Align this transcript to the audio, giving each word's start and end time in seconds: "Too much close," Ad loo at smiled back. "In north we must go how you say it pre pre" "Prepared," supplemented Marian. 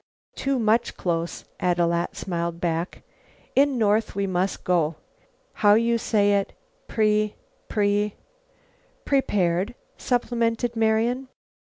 "Too 0.33 0.57
much 0.57 0.97
close," 0.97 1.45
Ad 1.59 1.77
loo 1.77 1.91
at 1.91 2.15
smiled 2.17 2.59
back. 2.59 3.03
"In 3.55 3.77
north 3.77 4.15
we 4.15 4.25
must 4.25 4.63
go 4.63 4.95
how 5.61 5.75
you 5.75 5.99
say 5.99 6.39
it 6.39 6.53
pre 6.87 7.35
pre" 7.69 8.15
"Prepared," 9.11 9.75
supplemented 9.99 10.75
Marian. 10.75 11.27